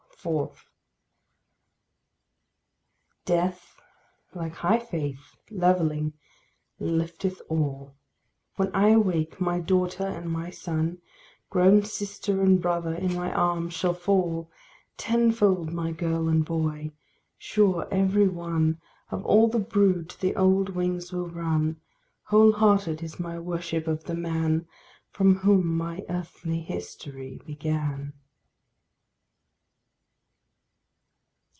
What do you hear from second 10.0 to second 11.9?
and my son, Grown